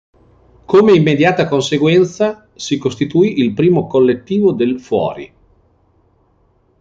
Come 0.65 0.93
immediata 0.93 1.47
conseguenza, 1.47 2.47
si 2.55 2.79
costituì 2.79 3.39
il 3.39 3.53
primo 3.53 3.85
collettivo 3.85 4.51
del 4.51 4.79
Fuori! 4.79 5.31